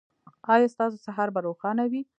ایا 0.53 0.67
ستاسو 0.73 0.97
سهار 1.05 1.27
به 1.33 1.39
روښانه 1.47 1.83
وي؟ 1.91 2.01